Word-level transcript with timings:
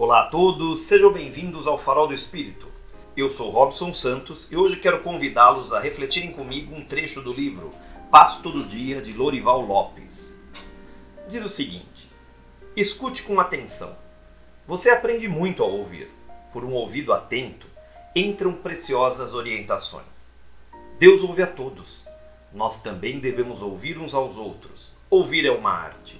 Olá 0.00 0.22
a 0.22 0.28
todos, 0.30 0.84
sejam 0.84 1.12
bem-vindos 1.12 1.66
ao 1.66 1.76
Farol 1.76 2.06
do 2.06 2.14
Espírito. 2.14 2.66
Eu 3.14 3.28
sou 3.28 3.50
Robson 3.50 3.92
Santos 3.92 4.50
e 4.50 4.56
hoje 4.56 4.76
quero 4.76 5.02
convidá-los 5.02 5.74
a 5.74 5.78
refletirem 5.78 6.32
comigo 6.32 6.74
um 6.74 6.82
trecho 6.82 7.20
do 7.20 7.34
livro 7.34 7.70
Passo 8.10 8.42
Todo 8.42 8.64
Dia 8.64 9.02
de 9.02 9.12
Lorival 9.12 9.60
Lopes. 9.60 10.38
Diz 11.28 11.44
o 11.44 11.50
seguinte: 11.50 12.10
Escute 12.74 13.24
com 13.24 13.38
atenção. 13.38 13.94
Você 14.66 14.88
aprende 14.88 15.28
muito 15.28 15.62
ao 15.62 15.70
ouvir. 15.70 16.10
Por 16.50 16.64
um 16.64 16.72
ouvido 16.72 17.12
atento, 17.12 17.66
entram 18.16 18.54
preciosas 18.54 19.34
orientações. 19.34 20.34
Deus 20.98 21.22
ouve 21.22 21.42
a 21.42 21.46
todos. 21.46 22.08
Nós 22.54 22.80
também 22.80 23.20
devemos 23.20 23.60
ouvir 23.60 23.98
uns 23.98 24.14
aos 24.14 24.38
outros. 24.38 24.94
Ouvir 25.10 25.44
é 25.44 25.52
uma 25.52 25.72
arte. 25.72 26.18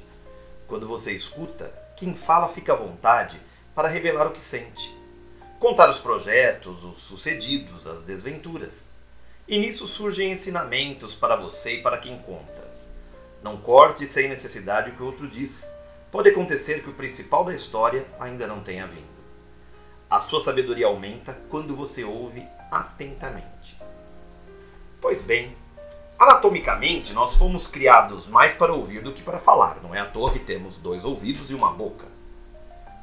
Quando 0.66 0.86
você 0.86 1.14
escuta, 1.14 1.72
quem 1.96 2.14
fala 2.14 2.46
fica 2.46 2.74
à 2.74 2.76
vontade 2.76 3.40
para 3.80 3.88
revelar 3.88 4.26
o 4.26 4.30
que 4.30 4.42
sente. 4.42 4.94
Contar 5.58 5.88
os 5.88 5.98
projetos, 5.98 6.84
os 6.84 7.00
sucedidos, 7.00 7.86
as 7.86 8.02
desventuras. 8.02 8.92
E 9.48 9.58
nisso 9.58 9.86
surgem 9.86 10.32
ensinamentos 10.32 11.14
para 11.14 11.34
você 11.34 11.76
e 11.76 11.82
para 11.82 11.96
quem 11.96 12.18
conta. 12.18 12.62
Não 13.42 13.56
corte 13.56 14.06
sem 14.06 14.28
necessidade 14.28 14.90
o 14.90 14.94
que 14.94 15.02
o 15.02 15.06
outro 15.06 15.26
diz. 15.26 15.72
Pode 16.10 16.28
acontecer 16.28 16.82
que 16.82 16.90
o 16.90 16.92
principal 16.92 17.42
da 17.42 17.54
história 17.54 18.04
ainda 18.20 18.46
não 18.46 18.60
tenha 18.60 18.86
vindo. 18.86 19.08
A 20.10 20.20
sua 20.20 20.42
sabedoria 20.42 20.86
aumenta 20.86 21.40
quando 21.48 21.74
você 21.74 22.04
ouve 22.04 22.46
atentamente. 22.70 23.80
Pois 25.00 25.22
bem, 25.22 25.56
anatomicamente 26.18 27.14
nós 27.14 27.34
fomos 27.34 27.66
criados 27.66 28.28
mais 28.28 28.52
para 28.52 28.74
ouvir 28.74 29.00
do 29.00 29.14
que 29.14 29.22
para 29.22 29.38
falar. 29.38 29.82
Não 29.82 29.94
é 29.94 30.00
à 30.00 30.04
toa 30.04 30.30
que 30.30 30.38
temos 30.38 30.76
dois 30.76 31.02
ouvidos 31.02 31.50
e 31.50 31.54
uma 31.54 31.72
boca. 31.72 32.19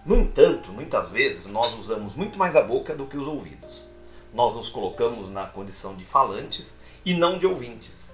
No 0.07 0.16
entanto, 0.16 0.71
muitas 0.71 1.09
vezes 1.09 1.47
nós 1.47 1.73
usamos 1.73 2.15
muito 2.15 2.39
mais 2.39 2.55
a 2.55 2.61
boca 2.61 2.95
do 2.95 3.05
que 3.05 3.17
os 3.17 3.27
ouvidos. 3.27 3.89
Nós 4.34 4.55
nos 4.55 4.70
colocamos 4.70 5.27
na 5.27 5.45
condição 5.45 5.98
de 5.98 6.05
falantes 6.05 6.77
e 7.05 7.13
não 7.13 7.37
de 7.37 7.45
ouvintes. 7.45 8.13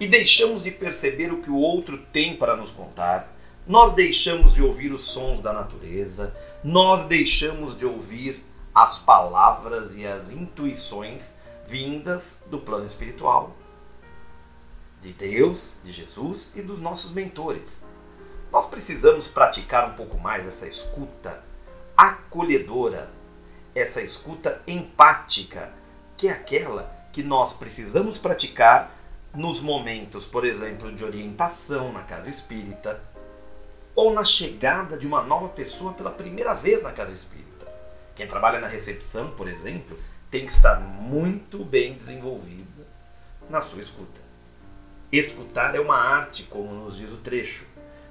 E 0.00 0.06
deixamos 0.06 0.62
de 0.62 0.70
perceber 0.70 1.30
o 1.30 1.42
que 1.42 1.50
o 1.50 1.58
outro 1.58 1.98
tem 2.10 2.34
para 2.34 2.56
nos 2.56 2.70
contar, 2.70 3.30
nós 3.66 3.92
deixamos 3.92 4.54
de 4.54 4.62
ouvir 4.62 4.90
os 4.90 5.04
sons 5.04 5.42
da 5.42 5.52
natureza, 5.52 6.34
nós 6.64 7.04
deixamos 7.04 7.76
de 7.76 7.84
ouvir 7.84 8.42
as 8.74 8.98
palavras 8.98 9.94
e 9.94 10.06
as 10.06 10.30
intuições 10.30 11.34
vindas 11.66 12.40
do 12.46 12.58
plano 12.58 12.86
espiritual, 12.86 13.54
de 14.98 15.12
Deus, 15.12 15.78
de 15.84 15.92
Jesus 15.92 16.54
e 16.56 16.62
dos 16.62 16.80
nossos 16.80 17.12
mentores. 17.12 17.86
Nós 18.50 18.66
precisamos 18.66 19.28
praticar 19.28 19.86
um 19.90 19.94
pouco 19.94 20.18
mais 20.18 20.46
essa 20.46 20.66
escuta 20.66 21.42
acolhedora, 21.96 23.10
essa 23.74 24.00
escuta 24.00 24.62
empática, 24.66 25.70
que 26.16 26.28
é 26.28 26.32
aquela 26.32 26.90
que 27.12 27.22
nós 27.22 27.52
precisamos 27.52 28.16
praticar 28.16 28.94
nos 29.34 29.60
momentos, 29.60 30.24
por 30.24 30.46
exemplo, 30.46 30.90
de 30.90 31.04
orientação 31.04 31.92
na 31.92 32.02
casa 32.02 32.30
espírita 32.30 33.00
ou 33.94 34.14
na 34.14 34.24
chegada 34.24 34.96
de 34.96 35.06
uma 35.06 35.22
nova 35.22 35.48
pessoa 35.48 35.92
pela 35.92 36.10
primeira 36.10 36.54
vez 36.54 36.82
na 36.82 36.92
casa 36.92 37.12
espírita. 37.12 37.66
Quem 38.14 38.26
trabalha 38.26 38.60
na 38.60 38.66
recepção, 38.66 39.30
por 39.32 39.46
exemplo, 39.46 39.98
tem 40.30 40.46
que 40.46 40.52
estar 40.52 40.80
muito 40.80 41.64
bem 41.64 41.92
desenvolvida 41.92 42.86
na 43.50 43.60
sua 43.60 43.80
escuta. 43.80 44.20
Escutar 45.12 45.74
é 45.74 45.80
uma 45.80 45.96
arte, 45.96 46.44
como 46.44 46.72
nos 46.72 46.96
diz 46.96 47.12
o 47.12 47.18
trecho 47.18 47.66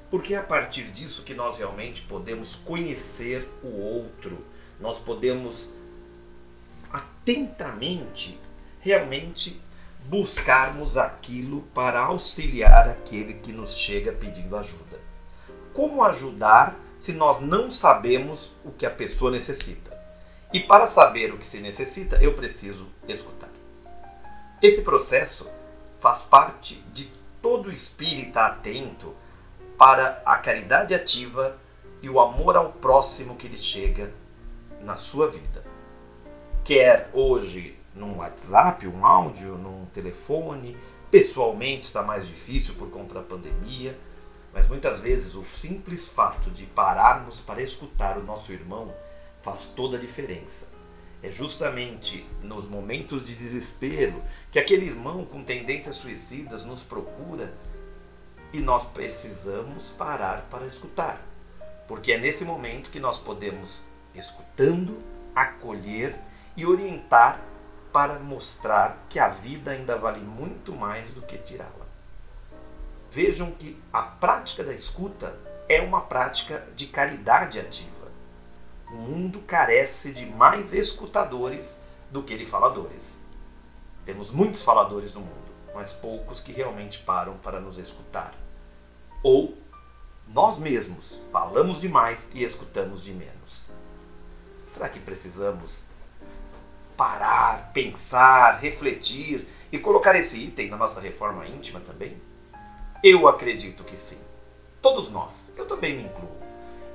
porque 0.10 0.34
é 0.34 0.38
a 0.38 0.44
partir 0.44 0.86
disso 0.86 1.24
que 1.24 1.34
nós 1.34 1.58
realmente 1.58 2.02
podemos 2.04 2.56
conhecer 2.56 3.48
o 3.64 3.68
outro, 3.68 4.46
nós 4.80 4.98
podemos 4.98 5.74
atentamente 6.92 8.40
realmente 8.80 9.62
buscarmos 10.06 10.98
aquilo 10.98 11.64
para 11.74 12.00
auxiliar 12.00 12.88
aquele 12.88 13.34
que 13.34 13.52
nos 13.52 13.76
chega 13.76 14.14
pedindo 14.14 14.56
ajuda. 14.56 15.00
Como 15.74 16.04
ajudar 16.04 16.80
se 16.98 17.12
nós 17.12 17.40
não 17.42 17.70
sabemos 17.70 18.54
o 18.64 18.72
que 18.72 18.86
a 18.86 18.90
pessoa 18.90 19.30
necessita? 19.30 19.96
E 20.54 20.62
para 20.62 20.88
saber 20.88 21.34
o 21.34 21.38
que 21.38 21.46
se 21.46 21.60
necessita, 21.60 22.18
eu 22.22 22.34
preciso 22.34 22.88
escutar. 23.08 23.50
Esse 24.62 24.82
processo 24.82 25.46
faz 26.00 26.22
parte 26.24 26.76
de 26.94 27.12
todo 27.42 27.72
espírita 27.72 28.46
atento 28.46 29.14
para 29.78 30.22
a 30.26 30.38
caridade 30.38 30.94
ativa 30.94 31.58
e 32.02 32.10
o 32.10 32.20
amor 32.20 32.56
ao 32.56 32.74
próximo 32.74 33.36
que 33.36 33.48
lhe 33.48 33.58
chega 33.58 34.12
na 34.82 34.96
sua 34.96 35.30
vida. 35.30 35.64
Quer 36.64 37.10
hoje 37.14 37.80
num 37.94 38.18
WhatsApp, 38.18 38.88
um 38.88 39.06
áudio, 39.06 39.58
num 39.58 39.86
telefone, 39.88 40.78
pessoalmente 41.10 41.86
está 41.86 42.02
mais 42.02 42.28
difícil 42.28 42.76
por 42.76 42.90
conta 42.90 43.16
da 43.16 43.22
pandemia, 43.22 43.98
mas 44.54 44.68
muitas 44.68 45.00
vezes 45.00 45.36
o 45.36 45.44
simples 45.46 46.08
fato 46.08 46.50
de 46.50 46.66
pararmos 46.66 47.40
para 47.40 47.62
escutar 47.62 48.18
o 48.18 48.24
nosso 48.24 48.52
irmão 48.52 48.94
faz 49.42 49.66
toda 49.66 49.98
a 49.98 50.00
diferença. 50.00 50.68
É 51.22 51.30
justamente 51.30 52.28
nos 52.42 52.68
momentos 52.68 53.26
de 53.26 53.36
desespero 53.36 54.22
que 54.52 54.60
aquele 54.60 54.86
irmão 54.86 55.26
com 55.26 55.44
tendências 55.44 55.96
suicidas 55.96 56.64
nos 56.64 56.84
procura 56.84 57.54
e 58.58 58.60
nós 58.60 58.84
precisamos 58.84 59.92
parar 59.92 60.48
para 60.50 60.66
escutar, 60.66 61.22
porque 61.88 62.14
é 62.14 62.18
nesse 62.18 62.44
momento 62.44 62.90
que 62.90 63.00
nós 63.00 63.20
podemos, 63.20 63.84
escutando, 64.16 64.98
acolher 65.36 66.16
e 66.56 66.66
orientar 66.66 67.40
para 67.94 68.18
mostrar 68.18 69.06
que 69.10 69.20
a 69.20 69.30
vida 69.30 69.70
ainda 69.70 69.96
vale 69.96 70.22
muito 70.22 70.76
mais 70.76 71.14
do 71.14 71.22
que 71.22 71.38
tirá-la. 71.38 71.86
Vejam 73.12 73.52
que 73.52 73.80
a 73.94 74.02
prática 74.02 74.64
da 74.64 74.74
escuta 74.74 75.38
é 75.70 75.80
uma 75.80 76.02
prática 76.02 76.68
de 76.76 76.88
caridade 76.88 77.60
ativa. 77.60 78.08
O 78.92 78.96
mundo 78.96 79.40
carece 79.42 80.14
de 80.14 80.26
mais 80.26 80.74
escutadores 80.74 81.84
do 82.10 82.24
que 82.24 82.36
de 82.36 82.44
faladores. 82.44 83.22
Temos 84.04 84.32
muitos 84.32 84.64
faladores 84.64 85.14
no 85.14 85.22
mundo 85.22 85.48
mas 85.78 85.94
poucos 85.94 86.40
que 86.40 86.52
realmente 86.52 86.98
param 86.98 87.38
para 87.38 87.60
nos 87.60 87.78
escutar. 87.78 88.34
Ou 89.24 89.58
nós 90.28 90.58
mesmos 90.58 91.22
falamos 91.32 91.80
demais 91.80 92.30
e 92.34 92.44
escutamos 92.44 93.04
de 93.04 93.14
menos. 93.14 93.70
Será 94.68 94.90
que 94.90 95.00
precisamos 95.00 95.86
parar, 96.96 97.72
pensar, 97.74 98.60
refletir 98.60 99.48
e 99.72 99.78
colocar 99.78 100.16
esse 100.16 100.40
item 100.40 100.70
na 100.70 100.78
nossa 100.78 101.00
reforma 101.00 101.48
íntima 101.48 101.80
também? 101.80 102.20
Eu 103.04 103.28
acredito 103.28 103.84
que 103.84 103.96
sim. 103.96 104.18
Todos 104.82 105.10
nós, 105.10 105.54
eu 105.56 105.66
também 105.66 105.96
me 105.96 106.04
incluo. 106.04 106.38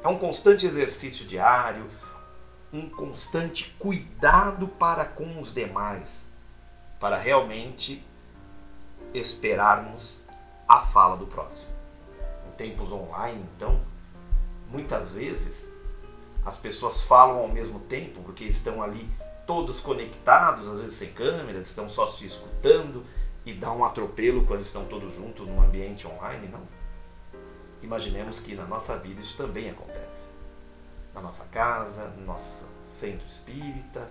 É 0.02 0.08
um 0.08 0.18
constante 0.18 0.66
exercício 0.66 1.26
diário, 1.26 1.88
um 2.72 2.88
constante 2.88 3.74
cuidado 3.78 4.66
para 4.66 5.04
com 5.04 5.40
os 5.40 5.52
demais, 5.52 6.30
para 6.98 7.16
realmente 7.16 8.04
esperarmos 9.14 10.22
a 10.66 10.80
fala 10.80 11.16
do 11.16 11.26
próximo. 11.26 11.81
Em 12.52 12.54
tempos 12.54 12.92
online, 12.92 13.42
então, 13.56 13.80
muitas 14.68 15.12
vezes 15.12 15.72
as 16.44 16.58
pessoas 16.58 17.02
falam 17.02 17.38
ao 17.38 17.48
mesmo 17.48 17.80
tempo 17.80 18.20
porque 18.22 18.44
estão 18.44 18.82
ali 18.82 19.08
todos 19.46 19.80
conectados, 19.80 20.68
às 20.68 20.80
vezes 20.80 20.96
sem 20.96 21.12
câmeras, 21.12 21.66
estão 21.66 21.88
só 21.88 22.04
se 22.04 22.24
escutando 22.24 23.04
e 23.44 23.52
dá 23.52 23.72
um 23.72 23.84
atropelo 23.84 24.44
quando 24.46 24.60
estão 24.60 24.84
todos 24.84 25.14
juntos 25.14 25.46
num 25.46 25.62
ambiente 25.62 26.06
online, 26.06 26.48
não. 26.48 26.62
Imaginemos 27.82 28.38
que 28.38 28.54
na 28.54 28.66
nossa 28.66 28.96
vida 28.96 29.20
isso 29.20 29.36
também 29.36 29.70
acontece. 29.70 30.28
Na 31.14 31.20
nossa 31.20 31.44
casa, 31.46 32.08
no 32.08 32.24
nosso 32.24 32.66
centro 32.80 33.26
espírita, 33.26 34.08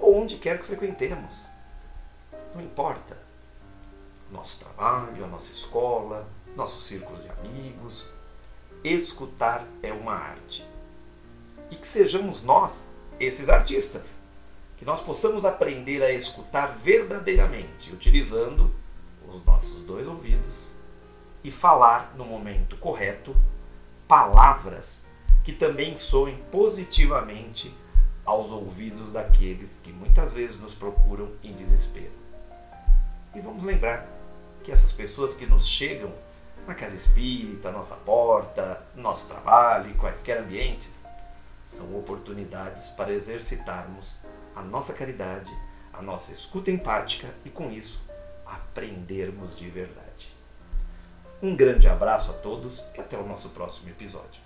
ou 0.00 0.20
onde 0.20 0.36
quer 0.36 0.58
que 0.58 0.66
frequentemos. 0.66 1.48
Não 2.54 2.62
importa 2.62 3.16
nosso 4.30 4.58
trabalho, 4.58 5.24
a 5.24 5.28
nossa 5.28 5.50
escola, 5.50 6.26
nossos 6.56 6.86
círculos 6.86 7.22
de 7.22 7.30
amigos. 7.30 8.12
Escutar 8.82 9.66
é 9.82 9.92
uma 9.92 10.14
arte. 10.14 10.66
E 11.70 11.76
que 11.76 11.88
sejamos 11.88 12.42
nós 12.42 12.92
esses 13.18 13.48
artistas, 13.48 14.22
que 14.76 14.84
nós 14.84 15.00
possamos 15.00 15.44
aprender 15.44 16.02
a 16.02 16.10
escutar 16.10 16.66
verdadeiramente, 16.66 17.92
utilizando 17.92 18.74
os 19.28 19.42
nossos 19.44 19.82
dois 19.82 20.06
ouvidos 20.06 20.74
e 21.42 21.50
falar 21.50 22.14
no 22.16 22.24
momento 22.24 22.76
correto 22.76 23.34
palavras 24.06 25.04
que 25.42 25.52
também 25.52 25.96
soem 25.96 26.36
positivamente 26.50 27.74
aos 28.24 28.50
ouvidos 28.50 29.10
daqueles 29.10 29.78
que 29.78 29.92
muitas 29.92 30.32
vezes 30.32 30.58
nos 30.58 30.74
procuram 30.74 31.30
em 31.42 31.52
desespero. 31.52 32.12
E 33.34 33.40
vamos 33.40 33.62
lembrar 33.62 34.08
que 34.62 34.72
essas 34.72 34.92
pessoas 34.92 35.34
que 35.34 35.44
nos 35.44 35.66
chegam 35.66 36.10
na 36.66 36.74
casa 36.74 36.94
espírita, 36.94 37.70
nossa 37.70 37.94
porta, 37.94 38.82
no 38.94 39.02
nosso 39.02 39.28
trabalho, 39.28 39.90
em 39.90 39.94
quaisquer 39.94 40.38
ambientes, 40.38 41.04
são 41.66 41.96
oportunidades 41.96 42.90
para 42.90 43.12
exercitarmos 43.12 44.18
a 44.54 44.62
nossa 44.62 44.92
caridade, 44.92 45.50
a 45.92 46.00
nossa 46.00 46.32
escuta 46.32 46.70
empática 46.70 47.34
e, 47.44 47.50
com 47.50 47.70
isso, 47.70 48.04
aprendermos 48.46 49.56
de 49.56 49.68
verdade. 49.68 50.34
Um 51.42 51.56
grande 51.56 51.88
abraço 51.88 52.30
a 52.30 52.34
todos 52.34 52.86
e 52.94 53.00
até 53.00 53.18
o 53.18 53.26
nosso 53.26 53.50
próximo 53.50 53.90
episódio. 53.90 54.42